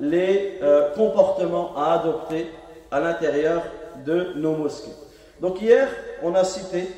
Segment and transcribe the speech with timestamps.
[0.00, 2.50] les euh, comportements à adopter
[2.90, 3.62] à l'intérieur
[4.04, 4.92] de nos mosquées.
[5.40, 5.88] Donc hier,
[6.22, 6.88] on a cité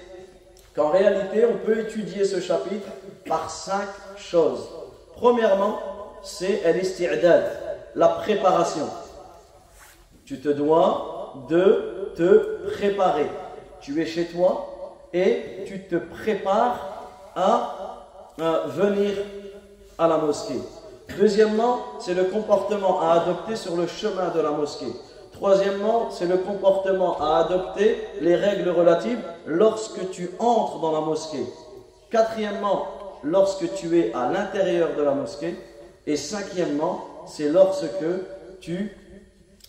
[0.74, 2.88] qu'en réalité, on peut étudier ce chapitre
[3.26, 4.68] par cinq choses.
[5.14, 5.78] Premièrement,
[6.22, 6.62] c'est
[7.94, 8.88] la préparation.
[10.24, 13.26] Tu te dois de te préparer.
[13.80, 16.78] Tu es chez toi et tu te prépares
[17.34, 17.85] à,
[18.38, 19.12] venir
[19.98, 20.60] à la mosquée.
[21.18, 24.92] Deuxièmement, c'est le comportement à adopter sur le chemin de la mosquée.
[25.32, 31.44] Troisièmement, c'est le comportement à adopter, les règles relatives lorsque tu entres dans la mosquée.
[32.10, 32.86] Quatrièmement,
[33.22, 35.56] lorsque tu es à l'intérieur de la mosquée.
[36.06, 37.86] Et cinquièmement, c'est lorsque
[38.60, 38.96] tu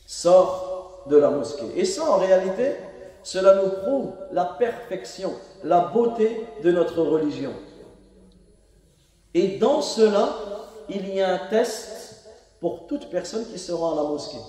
[0.06, 1.66] sors de la mosquée.
[1.76, 2.76] Et ça, en réalité,
[3.24, 7.52] cela nous prouve la perfection, la beauté de notre religion.
[9.38, 10.30] Et dans cela,
[10.90, 12.26] il y a un test
[12.60, 14.40] pour toute personne qui se rend à la mosquée.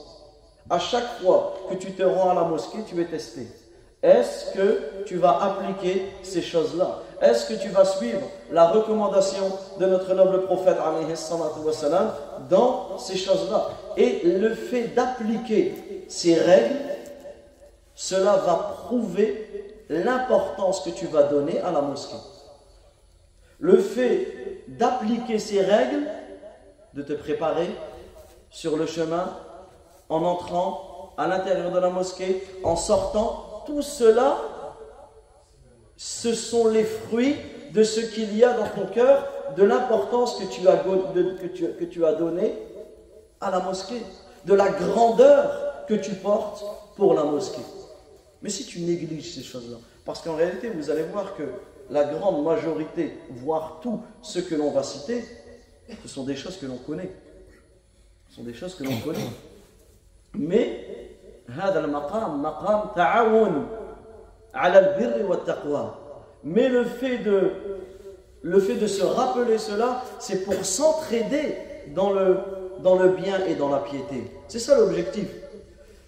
[0.71, 3.49] À chaque fois que tu te rends à la mosquée, tu es testé.
[4.03, 7.01] Est-ce que tu vas appliquer ces choses-là?
[7.21, 10.79] Est-ce que tu vas suivre la recommandation de notre noble prophète
[12.49, 13.67] dans ces choses-là?
[13.99, 16.77] Et le fait d'appliquer ces règles,
[17.95, 22.17] cela va prouver l'importance que tu vas donner à la mosquée.
[23.61, 24.38] Le fait
[24.69, 26.07] d'appliquer ces règles,
[26.95, 27.69] de te préparer
[28.51, 29.37] sur le chemin,
[30.09, 34.39] en entrant à l'intérieur de la mosquée, en sortant, tout cela,
[35.97, 37.37] ce sont les fruits
[37.73, 42.55] de ce qu'il y a dans ton cœur, de l'importance que, tu as, donnée
[43.41, 44.03] à la mosquée,
[44.45, 46.65] de la grandeur que tu portes
[46.97, 47.63] pour la mosquée.
[48.43, 51.43] Mais si tu négliges ces choses-là, parce qu'en réalité, vous allez voir que
[51.91, 55.25] la grande majorité, voire tout ce que l'on va citer,
[56.03, 57.11] ce sont des choses que l'on connaît.
[58.29, 59.19] Ce sont des choses que l'on connaît.
[60.35, 60.89] Mais
[66.45, 67.19] mais le fait
[68.75, 71.57] de se rappeler cela c'est pour s'entraider
[71.95, 75.29] dans le bien et dans la piété c'est ça l'objectif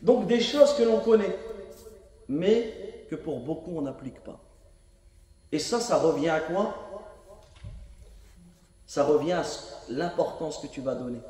[0.02, 1.36] donc des choses que l'on connaît
[2.28, 2.72] mais
[3.10, 4.38] que pour beaucoup on n'applique pas
[5.52, 6.74] et ça ça revient à quoi?
[8.86, 9.44] Ça revient à
[9.88, 11.20] l'importance que tu vas donner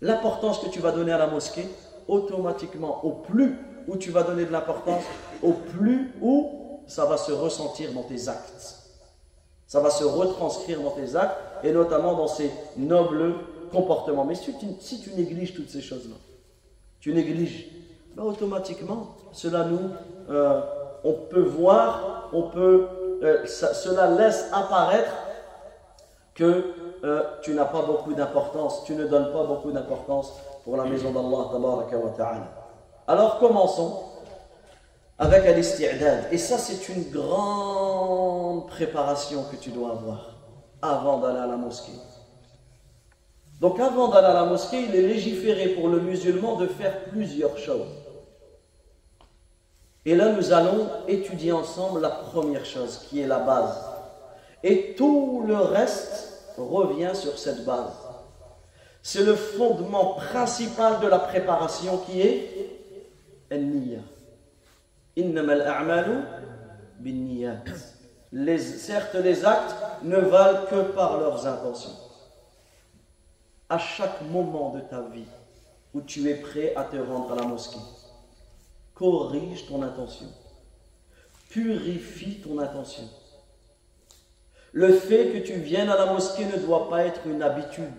[0.00, 1.66] l'importance que tu vas donner à la mosquée
[2.08, 3.56] automatiquement, au plus
[3.86, 5.02] où tu vas donner de l'importance,
[5.42, 8.76] au plus où ça va se ressentir dans tes actes.
[9.66, 13.34] Ça va se retranscrire dans tes actes et notamment dans ces nobles
[13.70, 14.24] comportements.
[14.24, 16.16] Mais si tu, négliges toutes ces choses-là,
[16.98, 17.68] tu négliges,
[18.16, 19.90] ben automatiquement, cela nous,
[20.30, 20.60] euh,
[21.04, 22.86] on peut voir, on peut,
[23.22, 25.12] euh, cela laisse apparaître
[26.34, 26.64] que
[27.04, 30.34] euh, tu n'as pas beaucoup d'importance, tu ne donnes pas beaucoup d'importance
[30.64, 32.48] pour la maison d'Allah.
[33.06, 34.04] Alors commençons
[35.18, 35.58] avec al
[36.32, 40.30] Et ça, c'est une grande préparation que tu dois avoir
[40.80, 41.92] avant d'aller à la mosquée.
[43.60, 47.58] Donc avant d'aller à la mosquée, il est légiféré pour le musulman de faire plusieurs
[47.58, 47.99] choses.
[50.06, 53.78] Et là, nous allons étudier ensemble la première chose, qui est la base.
[54.62, 57.92] Et tout le reste revient sur cette base.
[59.02, 62.70] C'est le fondement principal de la préparation qui est.
[68.32, 71.96] Les, certes, les actes ne valent que par leurs intentions.
[73.68, 75.26] À chaque moment de ta vie
[75.94, 77.78] où tu es prêt à te rendre à la mosquée,
[79.00, 80.26] corrige ton intention.
[81.48, 83.04] Purifie ton intention.
[84.72, 87.90] Le fait que tu viennes à la mosquée ne doit pas être une habitude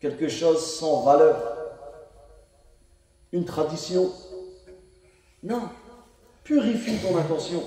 [0.00, 1.56] quelque chose sans valeur,
[3.32, 4.12] une tradition.
[5.42, 5.62] Non,
[6.44, 7.62] purifie ton intention.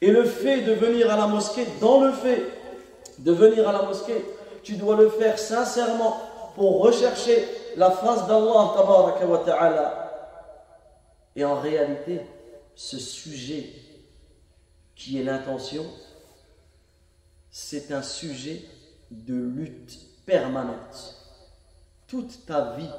[0.00, 2.42] Et le fait de venir à la mosquée, dans le fait
[3.18, 4.22] de venir à la mosquée,
[4.62, 6.20] tu dois le faire sincèrement
[6.54, 10.05] pour rechercher la face d'Allah.
[11.36, 12.22] Et en réalité,
[12.74, 13.70] ce sujet
[14.94, 15.84] qui est l'intention,
[17.50, 18.62] c'est un sujet
[19.10, 21.16] de lutte permanente.
[22.08, 22.90] Toute ta vie,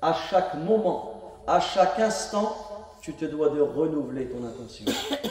[0.00, 2.56] à chaque moment, à chaque instant,
[3.02, 4.86] tu te dois de renouveler ton intention.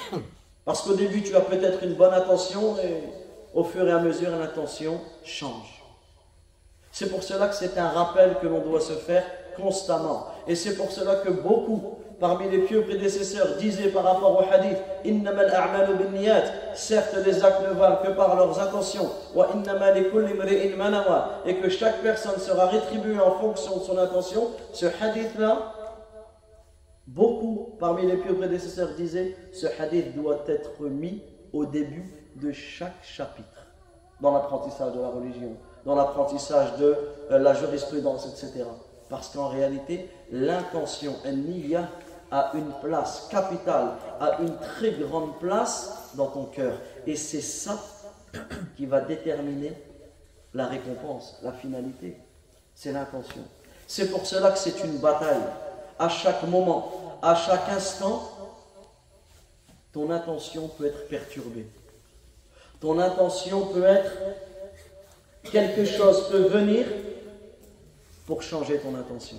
[0.66, 3.04] Parce qu'au début, tu as peut-être une bonne intention et
[3.54, 5.84] au fur et à mesure, l'intention change.
[6.92, 9.24] C'est pour cela que c'est un rappel que l'on doit se faire
[9.56, 10.28] constamment.
[10.48, 14.78] Et c'est pour cela que beaucoup parmi les pieux prédécesseurs disaient par rapport au hadith
[16.76, 19.10] certes les actes ne valent que par leurs intentions.
[21.46, 24.50] Et que chaque personne sera rétribuée en fonction de son intention.
[24.74, 25.74] Ce hadith là
[27.06, 31.22] beaucoup parmi les pieux prédécesseurs disaient ce hadith doit être mis
[31.54, 33.68] au début de chaque chapitre.
[34.22, 35.56] Dans l'apprentissage de la religion
[35.88, 36.96] dans l'apprentissage de
[37.32, 38.66] euh, la jurisprudence etc
[39.10, 41.90] parce qu'en réalité l'intention niya
[42.32, 46.78] a une place capitale, a une très grande place dans ton cœur.
[47.06, 47.80] Et c'est ça
[48.76, 49.74] qui va déterminer
[50.54, 52.18] la récompense, la finalité.
[52.76, 53.42] C'est l'intention.
[53.88, 55.44] C'est pour cela que c'est une bataille.
[55.98, 58.32] À chaque moment, à chaque instant,
[59.94, 61.68] ton intention peut être perturbée.
[62.80, 64.12] Ton intention peut être
[65.52, 66.86] quelque chose peut venir
[68.26, 69.38] pour changer ton intention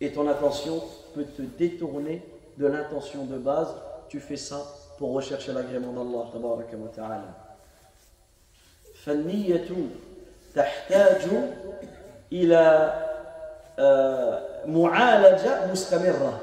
[0.00, 0.82] Et ton intention
[1.14, 2.22] peut te détourner
[2.58, 3.74] de l'intention de base.
[4.08, 4.62] Tu fais ça
[4.98, 6.30] pour rechercher l'agrément d'Allah.
[6.34, 7.30] تبارك وتعالى.
[9.04, 9.68] فالنية
[10.54, 11.22] تحتاج
[12.32, 12.92] إلى
[14.66, 16.40] معالجة مستمرة.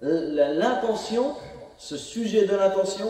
[0.00, 1.34] L'intention,
[1.78, 3.08] ce sujet de l'intention,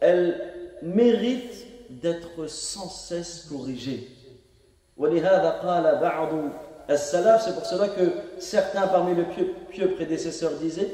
[0.00, 4.08] elle mérite d'être sans cesse corrigée.
[4.96, 6.28] ولهذا قال بعض
[6.87, 9.23] c'est pour cela que certains parmi les
[9.69, 10.89] pieux, prédécesseurs disaient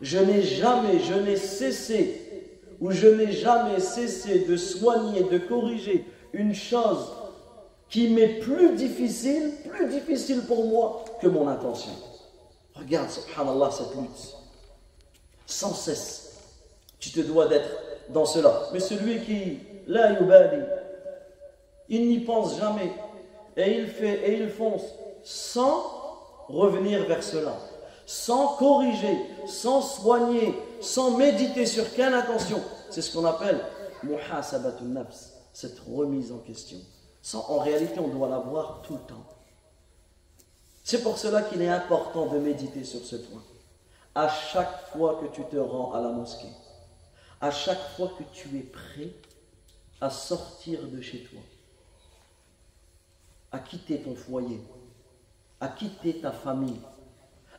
[0.00, 6.06] Je n'ai jamais, je n'ai cessé, ou je n'ai jamais cessé de soigner, de corriger
[6.32, 7.12] une chose
[7.88, 11.92] qui m'est plus difficile, plus difficile pour moi que mon intention.
[12.74, 14.36] Regarde, subhanallah, cette lutte.
[15.46, 16.36] Sans cesse.
[17.00, 18.68] Tu te dois d'être dans cela.
[18.72, 20.62] Mais celui qui, la yubali,
[21.88, 22.92] il n'y pense jamais
[23.56, 24.82] et il fait et il fonce
[25.22, 25.82] sans
[26.48, 27.54] revenir vers cela,
[28.06, 32.60] sans corriger, sans soigner, sans méditer sur quelle intention.
[32.90, 33.60] C'est ce qu'on appelle
[34.02, 36.78] muhasabatun nafs, cette remise en question.
[37.34, 39.24] En réalité, on doit l'avoir tout le temps.
[40.84, 43.42] C'est pour cela qu'il est important de méditer sur ce point.
[44.14, 46.48] À chaque fois que tu te rends à la mosquée,
[47.40, 49.10] à chaque fois que tu es prêt
[50.00, 51.40] à sortir de chez toi,
[53.52, 54.60] à quitter ton foyer,
[55.60, 56.80] à quitter ta famille,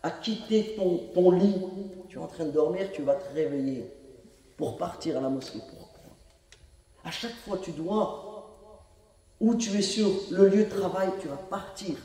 [0.03, 1.55] à quitter ton, lit.
[2.07, 3.85] Tu es en train de dormir, tu vas te réveiller
[4.57, 5.59] pour partir à la mosquée.
[5.59, 6.11] Pourquoi?
[7.03, 8.57] À chaque fois, tu dois,
[9.39, 11.95] ou tu es sur le lieu de travail, tu vas partir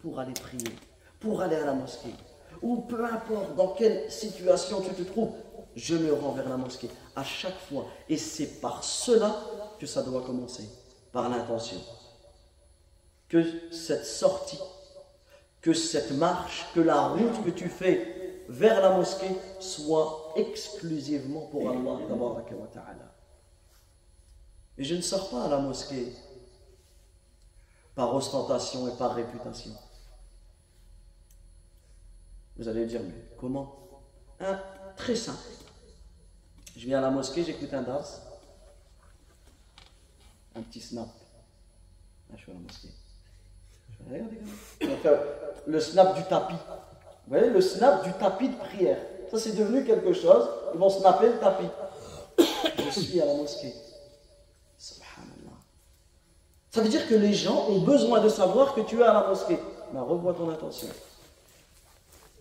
[0.00, 0.74] pour aller prier,
[1.20, 2.14] pour aller à la mosquée.
[2.60, 5.32] Ou peu importe dans quelle situation tu te trouves,
[5.76, 7.86] je me rends vers la mosquée à chaque fois.
[8.08, 9.36] Et c'est par cela
[9.78, 10.68] que ça doit commencer,
[11.12, 11.78] par l'intention.
[13.28, 14.60] Que cette sortie,
[15.60, 19.30] que cette marche, que la route que tu fais vers la mosquée
[19.60, 21.98] soit exclusivement pour Allah.
[24.78, 26.12] Et je ne sors pas à la mosquée
[27.94, 29.72] par ostentation et par réputation.
[32.56, 33.76] Vous allez dire, mais comment?
[34.40, 34.58] Hein?
[34.96, 35.38] Très simple.
[36.76, 38.06] Je viens à la mosquée, j'écoute un dars.
[40.54, 41.08] Un petit snap.
[42.30, 42.88] Là, je suis à la mosquée.
[45.66, 46.54] Le snap du tapis.
[46.54, 48.98] Vous voyez, le snap du tapis de prière.
[49.30, 50.48] Ça, c'est devenu quelque chose.
[50.74, 51.68] Ils vont snapper le tapis.
[52.38, 53.74] Je suis à la mosquée.
[54.76, 55.56] Subhanallah.
[56.70, 59.28] Ça veut dire que les gens ont besoin de savoir que tu es à la
[59.28, 59.58] mosquée.
[59.92, 60.88] Mais revois ton intention.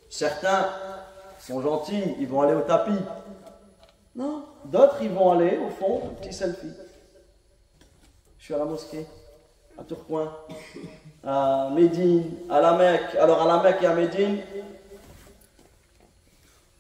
[0.10, 0.70] Certains
[1.39, 2.98] sont gentils, ils vont aller au tapis.
[4.15, 4.46] Non.
[4.65, 6.72] D'autres, ils vont aller au fond, petit selfie.
[8.38, 9.06] Je suis à la mosquée,
[9.77, 10.32] à Tourcoing,
[11.24, 13.15] à Médine, à la Mecque.
[13.20, 14.39] Alors à la Mecque et à Médine,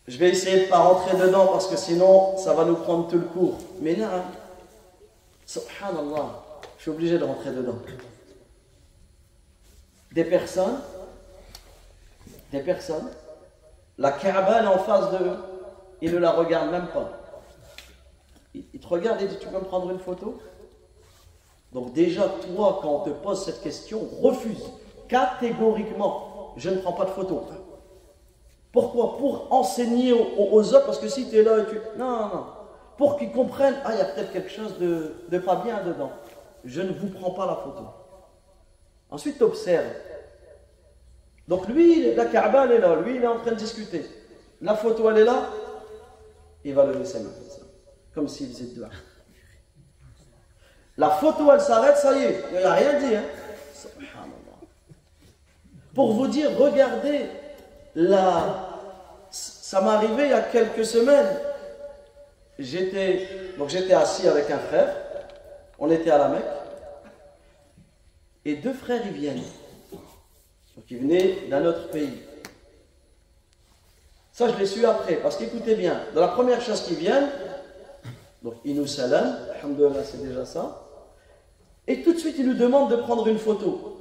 [0.07, 3.07] je vais essayer de ne pas rentrer dedans parce que sinon ça va nous prendre
[3.07, 3.57] tout le cours.
[3.79, 4.23] Mais là,
[5.45, 6.43] subhanallah,
[6.77, 7.77] je suis obligé de rentrer dedans.
[10.11, 10.81] Des personnes,
[12.51, 13.09] des personnes,
[13.97, 15.37] la Kaaba en face d'eux,
[16.01, 17.20] ils ne la regardent même pas
[18.53, 20.39] il te regarde et dit Tu peux me prendre une photo?
[21.71, 24.63] Donc, déjà, toi, quand on te pose cette question, refuse
[25.07, 27.43] catégoriquement Je ne prends pas de photo.
[28.71, 29.17] Pourquoi?
[29.17, 31.79] Pour enseigner aux, autres, parce que si tu es là et tu.
[31.97, 32.45] Non, non, non.
[32.97, 36.11] Pour qu'ils comprennent Ah, il y a peut-être quelque chose de, de pas bien dedans.
[36.63, 37.83] Je ne vous prends pas la photo.
[39.09, 39.93] Ensuite, tu observes.
[41.47, 42.95] Donc, lui, la Kaaba, elle est là.
[42.95, 44.05] Lui, il est en train de discuter.
[44.61, 45.49] La photo, elle est là.
[46.63, 47.29] Il va lever ses mains
[48.13, 48.89] comme s'il faisait dehors.
[50.97, 53.15] La photo, elle s'arrête, ça y est, il n'y a rien dit.
[53.15, 53.23] Hein.
[55.93, 57.29] Pour vous dire, regardez,
[57.95, 58.79] la...
[59.29, 61.39] ça m'est arrivé il y a quelques semaines.
[62.59, 63.27] J'étais,
[63.67, 64.95] j'étais assis avec un frère,
[65.79, 66.43] on était à la Mecque,
[68.45, 69.43] et deux frères y viennent.
[70.75, 72.21] Donc ils venaient d'un autre pays.
[74.31, 77.29] Ça, je l'ai su après, parce qu'écoutez bien, dans la première chose qui viennent,
[78.41, 79.35] donc ils nous salam,
[80.03, 80.87] c'est déjà ça,
[81.87, 83.97] et tout de suite ils nous demandent de prendre une photo.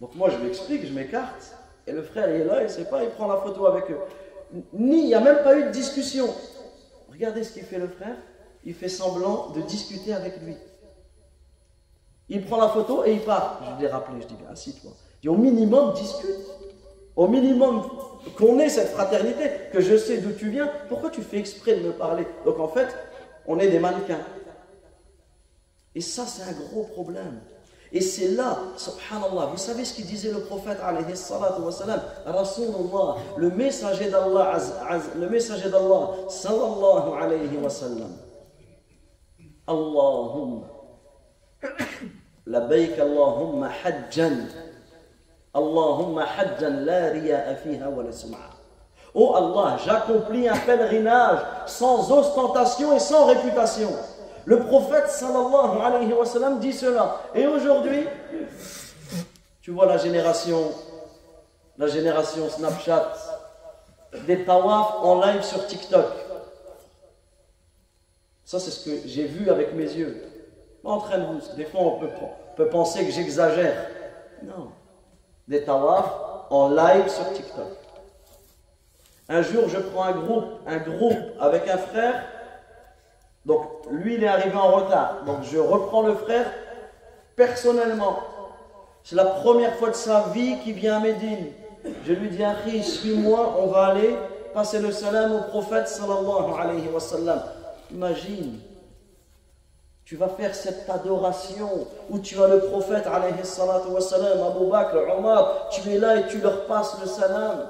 [0.00, 2.68] Donc moi je lui explique, je m'écarte, et le frère il est là, il ne
[2.68, 3.98] sait pas, il prend la photo avec eux.
[4.72, 6.28] Ni, il n'y a même pas eu de discussion.
[7.10, 8.16] Regardez ce qu'il fait le frère,
[8.64, 10.56] il fait semblant de discuter avec lui.
[12.28, 13.60] Il prend la photo et il part.
[13.64, 14.92] Je lui ai rappelé, je dis, assis-toi.
[15.22, 16.30] Et au minimum, discute.
[17.16, 17.82] Au minimum,
[18.36, 21.82] qu'on ait cette fraternité, que je sais d'où tu viens, pourquoi tu fais exprès de
[21.86, 22.26] me parler?
[22.44, 22.88] Donc en fait,
[23.46, 24.24] on est des mannequins.
[25.94, 27.40] Et ça, c'est un gros problème.
[27.92, 32.00] Et c'est là, subhanallah, vous savez ce qu'il disait le prophète alayhi salatu wa salam,
[32.26, 34.58] Rasulullah, le messager d'Allah,
[35.16, 38.10] le messager d'Allah, sallallahu alayhi wa sallam.
[39.68, 40.66] Allahumma,
[42.46, 44.48] labayk Allahumma hajjan,
[45.54, 48.53] Allahumma hajjan la riya'a fiha wa la.
[49.14, 53.90] Oh Allah, j'accomplis un pèlerinage sans ostentation et sans réputation.
[54.44, 57.20] Le prophète sallallahu alayhi wa sallam dit cela.
[57.32, 58.08] Et aujourd'hui,
[59.62, 60.72] tu vois la génération,
[61.78, 63.12] la génération Snapchat,
[64.26, 66.06] des tawaf en live sur TikTok.
[68.44, 70.22] Ça, c'est ce que j'ai vu avec mes yeux.
[70.82, 71.56] Entraîne-vous.
[71.56, 73.86] Des fois, on peut, on peut penser que j'exagère.
[74.42, 74.72] Non.
[75.46, 76.04] Des tawaf
[76.50, 77.83] en live sur TikTok.
[79.28, 82.14] Un jour, je prends un groupe, un groupe avec un frère
[83.44, 85.22] donc, lui, il est arrivé en retard.
[85.26, 86.46] Donc, je reprends le frère
[87.36, 88.18] personnellement.
[89.02, 91.48] C'est la première fois de sa vie qu'il vient à Médine.
[92.06, 94.16] Je lui dis, Akhi, suis-moi, on va aller
[94.54, 97.42] passer le salam au prophète sallallahu alayhi wa sallam.
[97.90, 98.60] Imagine,
[100.06, 103.34] tu vas faire cette adoration où tu as le prophète alayhi
[103.90, 107.66] wa sallam, Abu Bakr, Omar, tu es là et tu leur passes le salam.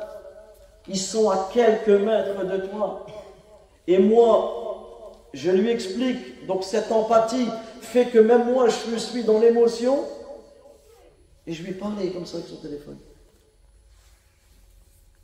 [0.89, 3.07] Ils sont à quelques mètres de toi.
[3.87, 7.49] Et moi, je lui explique, donc cette empathie
[7.81, 10.05] fait que même moi je suis dans l'émotion,
[11.47, 12.99] et je lui parlais comme ça avec son téléphone.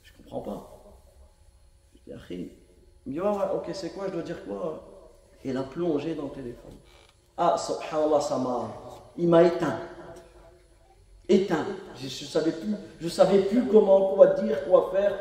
[0.03, 0.67] Je comprends pas.
[2.07, 2.51] Je dis,
[3.07, 4.83] il me dit, ok, c'est quoi, je dois dire quoi?
[5.45, 6.75] Et il a plongé dans le téléphone.
[7.37, 8.69] Ah, subhanallah, ça m'a.
[9.17, 9.79] Il m'a éteint.
[11.29, 11.67] Éteint.
[11.97, 12.53] Je ne savais
[13.09, 15.19] savais plus comment, quoi dire, quoi faire,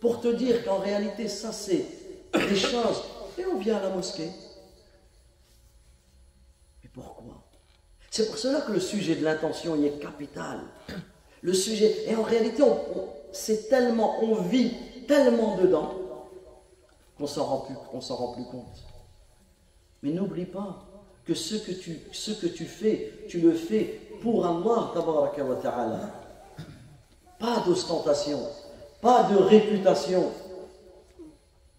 [0.00, 1.84] Pour te dire qu'en réalité, ça c'est
[2.34, 3.02] des choses.
[3.38, 4.30] Et on vient à la mosquée.
[6.82, 7.42] Mais pourquoi?
[8.10, 10.60] C'est pour cela que le sujet de l'intention y est capital.
[11.42, 12.62] Le sujet, et en réalité,
[13.32, 14.72] c'est tellement, on vit
[15.06, 15.94] tellement dedans
[17.18, 18.84] qu'on s'en rend plus, s'en rend plus compte.
[20.02, 20.86] Mais n'oublie pas
[21.24, 24.92] que ce que tu, fais, tu le fais pour Allah.
[27.38, 28.40] Pas d'ostentation,
[29.00, 30.32] pas de réputation,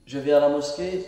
[0.05, 1.05] je vais à la mosquée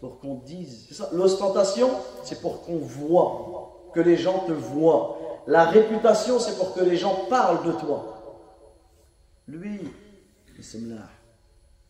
[0.00, 1.02] pour qu'on dise.
[1.12, 1.90] L'ostentation,
[2.24, 5.18] c'est pour qu'on voit, que les gens te voient.
[5.46, 8.14] La réputation, c'est pour que les gens parlent de toi.
[9.46, 9.80] Lui.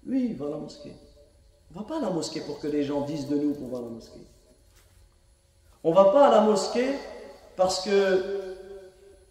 [0.05, 0.93] Lui, il va à la mosquée.
[1.75, 3.79] On va pas à la mosquée pour que les gens disent de nous qu'on va
[3.79, 4.27] à la mosquée.
[5.83, 6.95] On ne va pas à la mosquée
[7.57, 8.57] parce que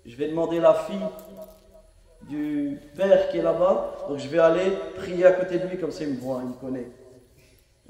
[0.06, 1.06] je vais demander la fille
[2.28, 5.92] du père qui est là-bas, donc je vais aller prier à côté de lui, comme
[5.92, 6.88] ça il me voit, il me connaît.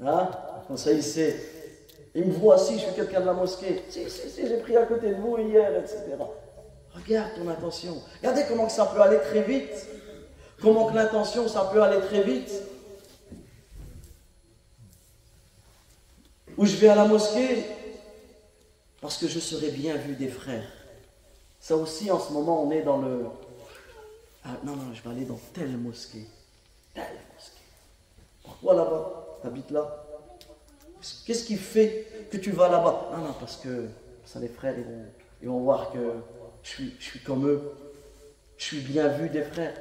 [0.04, 0.30] Hein?
[0.66, 1.36] Comme ça il sait.
[2.14, 3.82] Il me voit si je suis quelqu'un de la mosquée.
[3.88, 6.16] Si, si, si, j'ai prié à côté de vous hier, etc.
[6.94, 8.00] Regarde ton intention.
[8.20, 9.86] Regardez comment ça peut aller très vite.
[10.60, 12.50] Comment que l'intention, ça peut aller très vite.
[16.56, 17.64] Où je vais à la mosquée?
[19.00, 20.68] Parce que je serai bien vu des frères.
[21.60, 23.26] Ça aussi, en ce moment, on est dans le,
[24.48, 26.26] ah, non, non, je vais aller dans telle mosquée.
[26.94, 27.58] Telle mosquée.
[28.42, 29.38] Pourquoi là-bas?
[29.42, 30.04] Tu habites là?
[31.26, 33.10] Qu'est-ce qui fait que tu vas là-bas?
[33.12, 33.88] Non, non, parce que
[34.24, 34.74] ça, les frères,
[35.42, 35.98] ils vont, voir que
[36.62, 37.72] je suis, je suis comme eux.
[38.56, 39.74] Je suis bien vu des frères.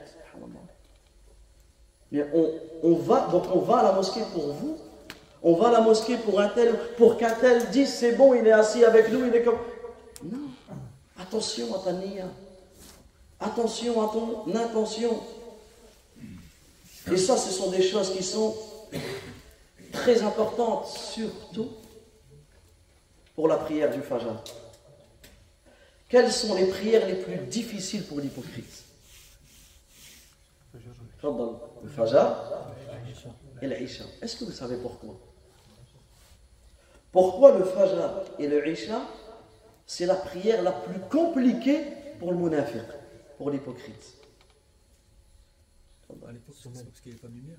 [2.11, 2.51] Mais on,
[2.83, 4.77] on, va, donc on va à la mosquée pour vous.
[5.43, 8.45] On va à la mosquée pour un tel, pour qu'un tel dise c'est bon, il
[8.45, 9.59] est assis avec nous, il est comme.
[10.23, 10.49] Non,
[11.17, 11.79] attention à
[13.39, 15.21] Attention à ton intention.
[17.11, 18.55] Et ça, ce sont des choses qui sont
[19.91, 21.69] très importantes, surtout
[23.35, 24.43] pour la prière du Fajr.
[26.09, 28.83] Quelles sont les prières les plus difficiles pour l'hypocrite?
[31.23, 32.35] Le Fajr
[33.61, 34.03] et l'Isha.
[34.21, 35.15] Est-ce que vous savez pourquoi?
[37.11, 39.01] Pourquoi le Fajr et le Isha?
[39.85, 41.83] C'est la prière la plus compliquée
[42.19, 42.83] pour le munafiq,
[43.37, 44.15] pour l'hypocrite.
[46.09, 47.57] À l'époque, parce qu'il n'y pas de lumière.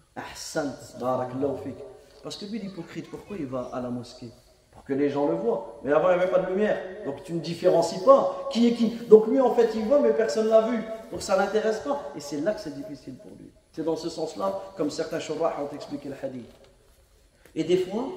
[2.23, 4.31] Parce que lui, l'hypocrite, pourquoi il va à la mosquée?
[4.73, 5.81] Pour que les gens le voient.
[5.85, 6.81] Mais avant, il n'y avait pas de lumière.
[7.05, 8.91] Donc tu ne différencies pas qui est qui.
[9.09, 10.83] Donc lui, en fait, il voit, mais personne ne l'a vu.
[11.11, 12.11] Donc ça ne l'intéresse pas.
[12.17, 13.51] Et c'est là que c'est difficile pour lui.
[13.73, 16.51] C'est dans ce sens-là, comme certains shurrah ont expliqué le hadith.
[17.55, 18.09] Et des fois,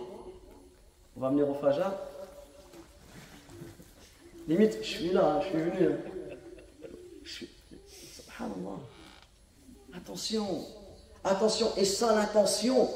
[1.17, 1.91] on va venir au Fajr,
[4.47, 5.89] Limite, je suis là, je suis venu.
[7.25, 8.79] Subhanallah.
[9.95, 10.65] Attention.
[11.23, 11.67] Attention.
[11.77, 12.89] Et ça, l'intention,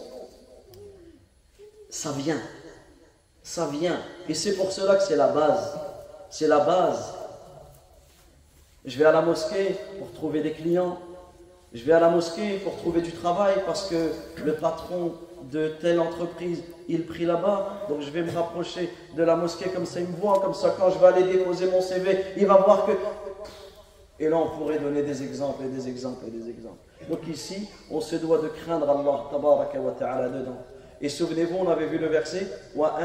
[1.89, 2.41] ça vient.
[3.43, 3.99] Ça vient.
[4.27, 5.77] Et c'est pour cela que c'est la base.
[6.29, 7.13] C'est la base.
[8.83, 10.99] Je vais à la mosquée pour trouver des clients.
[11.73, 14.11] Je vais à la mosquée pour trouver du travail parce que
[14.43, 15.13] le patron
[15.51, 19.85] de telle entreprise, il prie là-bas, donc je vais me rapprocher de la mosquée comme
[19.85, 22.55] ça, il me voit, comme ça, quand je vais aller déposer mon CV, il va
[22.57, 22.91] voir que...
[24.19, 26.77] Et là, on pourrait donner des exemples et des exemples et des exemples.
[27.09, 30.57] Donc ici, on se doit de craindre Allah, tabaraka wa ta'ala, dedans.
[31.01, 32.97] Et souvenez-vous, on avait vu le verset, wa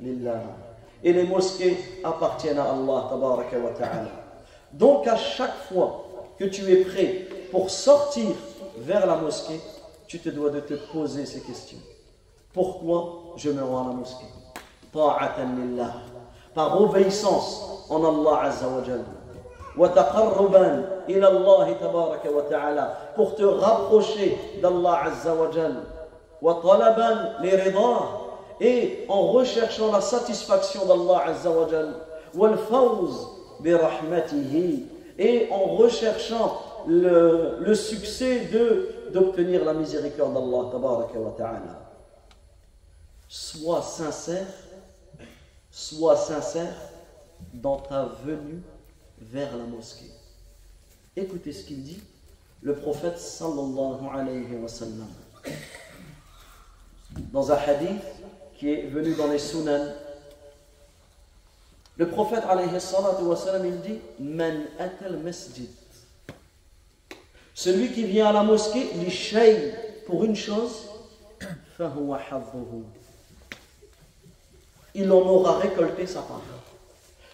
[0.00, 0.42] lillah.
[1.02, 4.10] Et les mosquées appartiennent à Allah, tabaraka wa ta'ala.
[4.72, 6.04] Donc à chaque fois
[6.38, 8.36] que tu es prêt pour sortir
[8.76, 9.60] vers la mosquée,
[10.06, 11.78] tu te dois de te poser ces questions.
[12.52, 14.26] Pourquoi je me rends à la mosquée?
[16.54, 19.19] Par obéissance en Allah Azza wa Jalla.
[19.76, 19.92] Pour
[23.34, 25.34] te rapprocher d'Allah Azza
[26.42, 26.62] wa
[28.60, 31.68] et en recherchant la satisfaction d'Allah Azza wa
[35.18, 38.48] et en recherchant le, succès
[39.12, 40.70] d'obtenir la miséricorde d'Allah.
[43.28, 44.46] Sois sincère,
[45.70, 46.74] sois sincère
[47.54, 48.62] dans ta venue
[49.20, 50.10] vers la mosquée.
[51.16, 52.00] Écoutez ce qu'il dit,
[52.62, 55.06] le prophète sallallahu alayhi wa sallam.
[57.32, 58.02] Dans un hadith
[58.58, 59.92] qui est venu dans les sunan,
[61.96, 65.68] le prophète alayhi wa sallam, il dit Man atal masjid
[67.60, 69.74] celui qui vient à la mosquée, shay
[70.06, 70.88] pour une chose,
[74.94, 76.40] il en aura récolté sa part.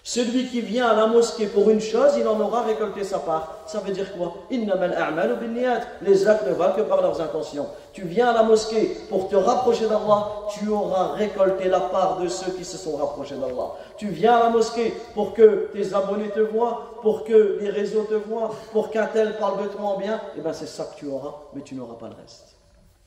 [0.09, 3.57] Celui qui vient à la mosquée pour une chose, il en aura récolté sa part.
[3.67, 4.35] Ça veut dire quoi?
[4.53, 7.67] Les actes ne valent que par leurs intentions.
[7.93, 12.29] Tu viens à la mosquée pour te rapprocher d'Allah, tu auras récolté la part de
[12.29, 13.73] ceux qui se sont rapprochés d'Allah.
[13.97, 18.05] Tu viens à la mosquée pour que tes abonnés te voient, pour que les réseaux
[18.05, 20.85] te voient, pour qu'un tel parle de toi en bien, et eh bien c'est ça
[20.85, 22.55] que tu auras, mais tu n'auras pas le reste.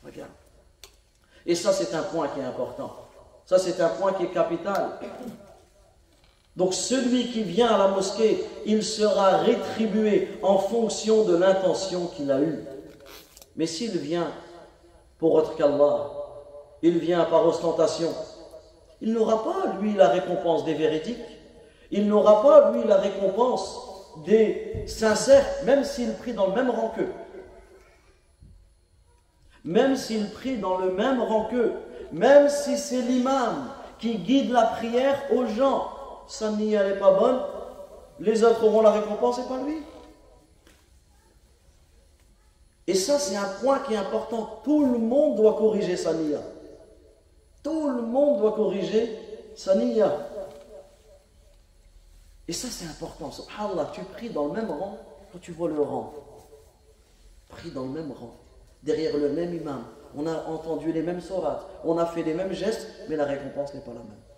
[0.03, 0.31] Regarde.
[1.45, 2.93] Et ça, c'est un point qui est important.
[3.45, 4.99] Ça, c'est un point qui est capital.
[6.59, 12.29] Donc celui qui vient à la mosquée, il sera rétribué en fonction de l'intention qu'il
[12.29, 12.65] a eue.
[13.55, 14.27] Mais s'il vient
[15.19, 16.09] pour autre qu'Allah,
[16.81, 18.13] il vient par ostentation,
[18.99, 21.23] il n'aura pas, lui, la récompense des véridiques,
[21.91, 23.79] il n'aura pas, lui, la récompense
[24.25, 27.13] des sincères, même s'il prie dans le même rang qu'eux.
[29.63, 31.71] Même s'il prie dans le même rang qu'eux,
[32.11, 35.93] même si c'est l'imam qui guide la prière aux gens,
[36.29, 37.41] sa niya n'est pas bonne,
[38.19, 39.81] les autres auront la récompense et pas lui.
[42.85, 44.61] Et ça, c'est un point qui est important.
[44.63, 46.39] Tout le monde doit corriger sa niya.
[47.63, 49.17] Tout le monde doit corriger
[49.55, 50.11] sa niya.
[52.47, 53.31] Et ça, c'est important.
[53.31, 54.97] Subhanallah, tu pries dans le même rang
[55.31, 56.13] quand tu vois le rang.
[57.49, 58.35] Prie dans le même rang,
[58.83, 59.83] derrière le même imam.
[60.15, 63.73] On a entendu les mêmes sourates, on a fait les mêmes gestes, mais la récompense
[63.73, 64.28] n'est pas la même.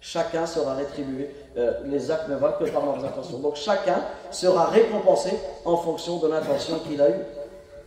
[0.00, 3.38] Chacun sera rétribué, euh, les actes ne valent que par leurs intentions.
[3.38, 5.30] Donc chacun sera récompensé
[5.64, 7.22] en fonction de l'intention qu'il a eue.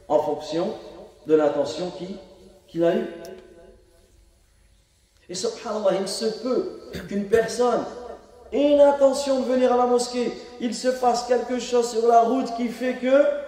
[0.08, 0.74] En fonction
[1.28, 1.92] de l'intention
[2.68, 3.08] qu'il a eue.
[5.30, 7.84] Et subhanallah, il se peut qu'une personne
[8.52, 12.56] ait l'intention de venir à la mosquée, il se passe quelque chose sur la route
[12.56, 13.47] qui fait que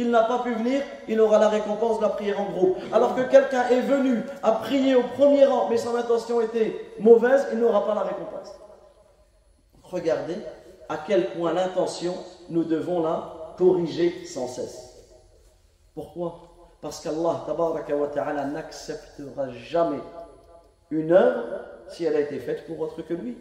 [0.00, 2.78] il n'a pas pu venir, il aura la récompense de la prière en groupe.
[2.90, 7.46] Alors que quelqu'un est venu à prier au premier rang, mais son intention était mauvaise,
[7.52, 8.48] il n'aura pas la récompense.
[9.82, 10.36] Regardez
[10.88, 12.14] à quel point l'intention,
[12.48, 14.96] nous devons la corriger sans cesse.
[15.94, 16.48] Pourquoi?
[16.80, 17.44] Parce qu'Allah
[18.46, 20.00] n'acceptera jamais
[20.90, 21.44] une œuvre
[21.88, 23.36] si elle a été faite pour autre que lui.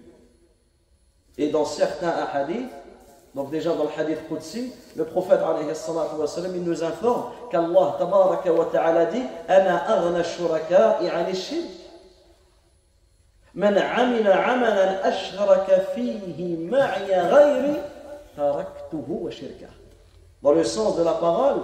[1.38, 2.70] Et dans certains hadiths,
[3.36, 5.40] donc déjà dans le hadith Qudsi, le prophète
[6.54, 11.70] il nous informe qu'Allah tabaraka wa ta'ala dit aghna shuraka'i 'ani shirk.
[13.54, 17.78] Man 'amila 'amalan ashraka fihi ma'i ghayri
[18.36, 19.74] taraktuhu wa shirkah.
[20.42, 21.62] Dans le sens de la parole,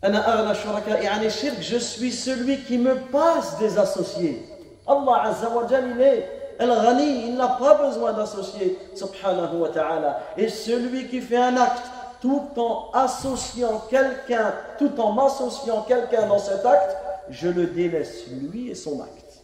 [0.00, 4.42] Ana aghna shuraka'i 'ani shirk, je suis celui qui me passe des associés.
[4.86, 10.20] Allah Azza wa il est Al-Ghani, il n'a pas besoin d'associer, subhanahu wa ta'ala.
[10.36, 11.86] Et celui qui fait un acte
[12.20, 16.96] tout en associant quelqu'un, tout en m'associant quelqu'un dans cet acte,
[17.30, 19.42] je le délaisse lui et son acte.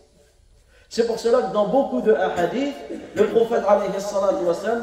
[0.88, 2.74] C'est pour cela que dans beaucoup de hadiths,
[3.14, 3.62] le prophète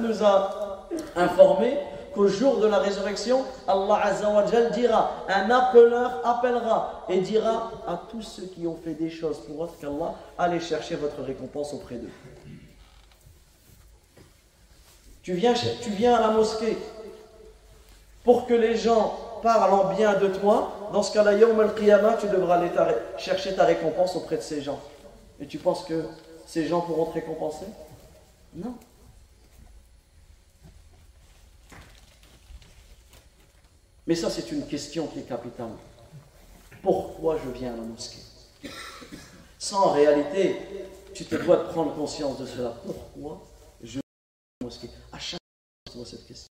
[0.02, 1.78] nous a informé
[2.14, 8.22] qu'au jour de la résurrection, Allah Azzawajal dira, un appeleur appellera et dira à tous
[8.22, 12.12] ceux qui ont fait des choses pour autre qu'Allah, allez chercher votre récompense auprès d'eux.
[15.22, 16.78] Tu viens, tu viens à la mosquée
[18.24, 22.28] pour que les gens parlent en bien de toi, dans ce cas-là, Yawm al-Qiyamah, tu
[22.28, 22.70] devras aller
[23.18, 24.80] chercher ta récompense auprès de ces gens.
[25.40, 26.04] Et tu penses que
[26.46, 27.66] ces gens pourront te récompenser?
[28.56, 28.76] Non.
[34.06, 35.72] Mais ça, c'est une question qui est capitale.
[36.82, 38.20] Pourquoi je viens à la mosquée?
[39.58, 40.58] Sans en réalité,
[41.14, 42.76] tu te dois de prendre conscience de cela.
[42.86, 43.48] Pourquoi
[43.82, 44.90] je viens à la mosquée?
[45.12, 45.40] À chaque
[45.90, 46.50] fois, cette question.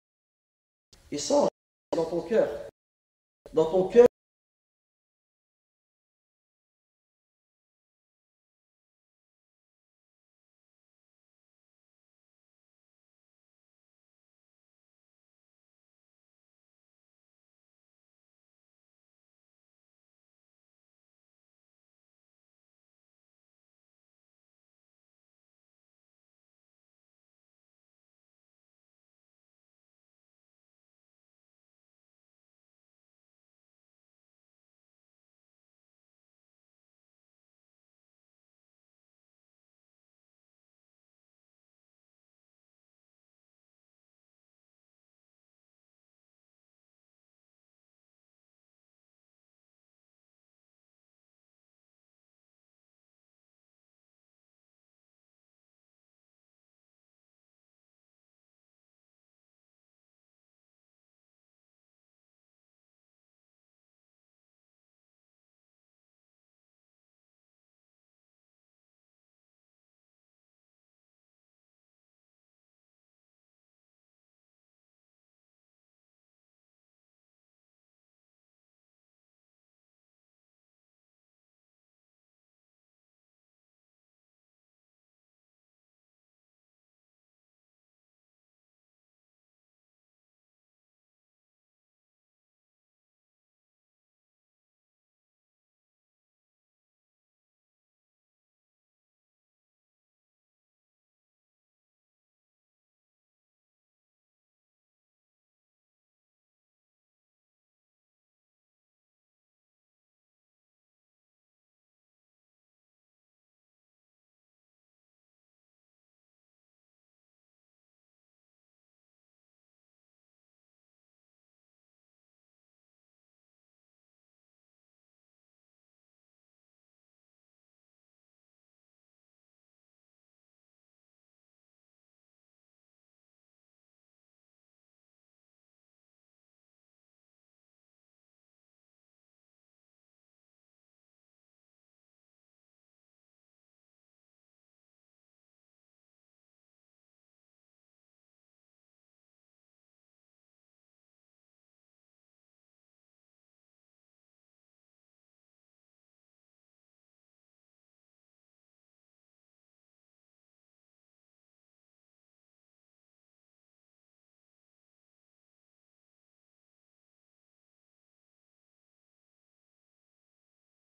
[1.11, 1.47] Et sans
[1.95, 2.47] dans ton cœur.
[3.51, 4.05] Dans ton cœur,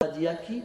[0.07, 0.63] dit à qui